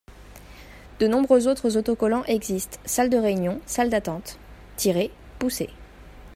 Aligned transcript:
De 0.99 1.05
nombreux 1.05 1.47
autres 1.47 1.77
autocollants 1.77 2.23
existent: 2.25 2.79
salle 2.85 3.11
de 3.11 3.17
réunion, 3.17 3.61
salle 3.67 3.91
d’attente, 3.91 4.39
tirez 4.75 5.11
/ 5.27 5.37
poussez... 5.37 5.69